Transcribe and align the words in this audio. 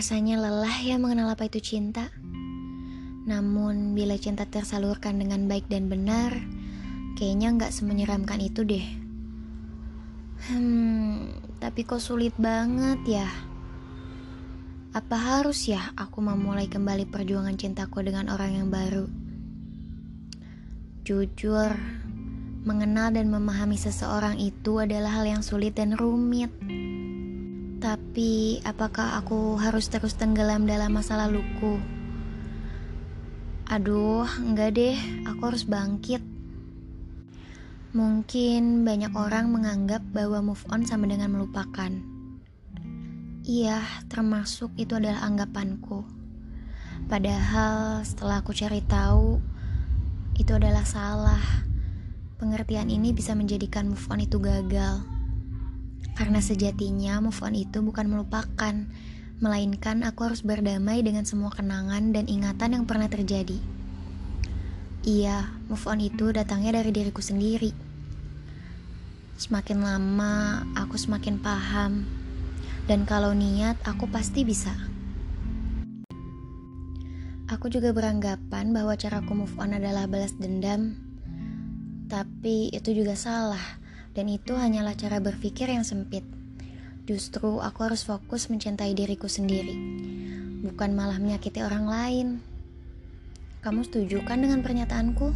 Rasanya 0.00 0.40
lelah 0.40 0.80
ya 0.80 0.96
mengenal 0.96 1.28
apa 1.28 1.44
itu 1.44 1.60
cinta. 1.60 2.08
Namun 3.28 3.92
bila 3.92 4.16
cinta 4.16 4.48
tersalurkan 4.48 5.20
dengan 5.20 5.44
baik 5.44 5.68
dan 5.68 5.92
benar, 5.92 6.32
kayaknya 7.20 7.52
nggak 7.52 7.68
semenyeramkan 7.68 8.40
itu 8.40 8.64
deh. 8.64 8.86
Hmm, 10.48 11.28
tapi 11.60 11.84
kok 11.84 12.00
sulit 12.00 12.32
banget 12.40 13.20
ya? 13.20 13.28
Apa 14.96 15.20
harus 15.20 15.68
ya 15.68 15.92
aku 15.92 16.24
memulai 16.24 16.64
kembali 16.64 17.04
perjuangan 17.12 17.60
cintaku 17.60 18.00
dengan 18.00 18.32
orang 18.32 18.56
yang 18.56 18.72
baru? 18.72 19.04
Jujur, 21.04 21.76
mengenal 22.64 23.12
dan 23.12 23.28
memahami 23.28 23.76
seseorang 23.76 24.40
itu 24.40 24.80
adalah 24.80 25.20
hal 25.20 25.28
yang 25.28 25.44
sulit 25.44 25.76
dan 25.76 25.92
rumit. 25.92 26.48
Tapi, 27.80 28.60
apakah 28.60 29.16
aku 29.16 29.56
harus 29.56 29.88
terus 29.88 30.12
tenggelam 30.12 30.68
dalam 30.68 30.92
masa 30.92 31.16
laluku? 31.16 31.80
Aduh, 33.72 34.28
enggak 34.36 34.76
deh, 34.76 35.00
aku 35.24 35.48
harus 35.48 35.64
bangkit. 35.64 36.20
Mungkin 37.96 38.84
banyak 38.84 39.16
orang 39.16 39.48
menganggap 39.48 40.04
bahwa 40.12 40.52
move 40.52 40.60
on 40.68 40.84
sama 40.84 41.08
dengan 41.08 41.32
melupakan. 41.32 41.88
Iya, 43.48 43.80
termasuk 44.12 44.76
itu 44.76 45.00
adalah 45.00 45.24
anggapanku. 45.24 46.04
Padahal 47.08 48.04
setelah 48.04 48.44
aku 48.44 48.52
cari 48.52 48.84
tahu, 48.84 49.40
itu 50.36 50.52
adalah 50.52 50.84
salah. 50.84 51.40
Pengertian 52.36 52.92
ini 52.92 53.16
bisa 53.16 53.32
menjadikan 53.32 53.88
move 53.88 54.04
on 54.12 54.20
itu 54.20 54.36
gagal. 54.36 55.19
Karena 56.14 56.44
sejatinya 56.44 57.24
move 57.24 57.40
on 57.40 57.56
itu 57.56 57.80
bukan 57.80 58.12
melupakan, 58.12 58.74
melainkan 59.40 60.04
aku 60.04 60.28
harus 60.28 60.44
berdamai 60.44 61.00
dengan 61.00 61.24
semua 61.24 61.48
kenangan 61.48 62.12
dan 62.12 62.28
ingatan 62.28 62.76
yang 62.76 62.84
pernah 62.84 63.08
terjadi. 63.08 63.56
Iya, 65.00 65.48
move 65.72 65.86
on 65.88 66.04
itu 66.04 66.28
datangnya 66.28 66.76
dari 66.76 66.92
diriku 66.92 67.24
sendiri. 67.24 67.72
Semakin 69.40 69.80
lama, 69.80 70.68
aku 70.76 71.00
semakin 71.00 71.40
paham. 71.40 72.04
Dan 72.84 73.08
kalau 73.08 73.32
niat, 73.32 73.80
aku 73.88 74.04
pasti 74.12 74.44
bisa. 74.44 74.76
Aku 77.48 77.72
juga 77.72 77.96
beranggapan 77.96 78.76
bahwa 78.76 78.92
caraku 78.94 79.32
move 79.32 79.56
on 79.56 79.72
adalah 79.72 80.04
balas 80.04 80.36
dendam. 80.36 81.00
Tapi 82.12 82.68
itu 82.70 82.92
juga 82.92 83.16
salah 83.16 83.80
dan 84.20 84.28
itu 84.28 84.52
hanyalah 84.52 84.92
cara 85.00 85.16
berpikir 85.16 85.72
yang 85.72 85.80
sempit. 85.80 86.20
Justru 87.08 87.56
aku 87.56 87.88
harus 87.88 88.04
fokus 88.04 88.52
mencintai 88.52 88.92
diriku 88.92 89.32
sendiri, 89.32 89.72
bukan 90.60 90.92
malah 90.92 91.16
menyakiti 91.16 91.64
orang 91.64 91.88
lain. 91.88 92.44
Kamu 93.64 93.80
setuju 93.88 94.20
kan 94.28 94.44
dengan 94.44 94.60
pernyataanku? 94.60 95.32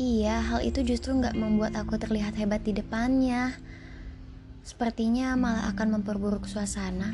Iya, 0.00 0.40
hal 0.48 0.64
itu 0.64 0.80
justru 0.80 1.12
nggak 1.12 1.36
membuat 1.36 1.76
aku 1.76 2.00
terlihat 2.00 2.40
hebat 2.40 2.64
di 2.64 2.72
depannya. 2.72 3.52
Sepertinya 4.64 5.36
malah 5.36 5.68
akan 5.68 6.00
memperburuk 6.00 6.48
suasana. 6.48 7.12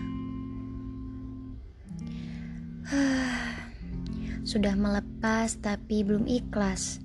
Sudah 4.55 4.79
melepas 4.79 5.59
tapi 5.59 6.07
belum 6.07 6.31
ikhlas. 6.31 7.03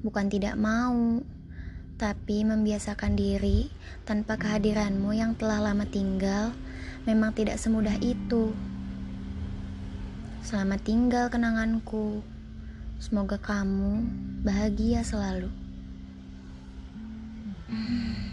Bukan 0.00 0.32
tidak 0.32 0.56
mau, 0.56 1.20
tapi 1.96 2.44
membiasakan 2.44 3.16
diri 3.16 3.72
tanpa 4.04 4.36
kehadiranmu 4.36 5.16
yang 5.16 5.32
telah 5.32 5.64
lama 5.64 5.88
tinggal 5.88 6.52
memang 7.08 7.32
tidak 7.32 7.56
semudah 7.56 7.96
itu. 8.04 8.52
Selamat 10.44 10.84
tinggal 10.84 11.32
kenanganku. 11.32 12.20
Semoga 13.00 13.40
kamu 13.40 14.04
bahagia 14.44 15.00
selalu. 15.00 15.48
Hmm. 17.66 18.25